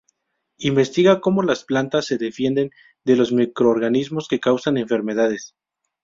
[0.57, 2.71] Investiga cómo las plantas se defienden
[3.03, 5.53] de los microorganismos que causan enfermedades.